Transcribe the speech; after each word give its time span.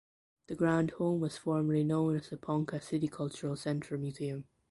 The 0.47 0.55
Grand 0.55 0.89
Home 0.97 1.19
was 1.19 1.37
formerly 1.37 1.83
known 1.83 2.15
as 2.15 2.31
the 2.31 2.37
Ponca 2.37 2.81
City 2.81 3.07
Cultural 3.07 3.55
Center 3.55 3.99
Museum. 3.99 4.45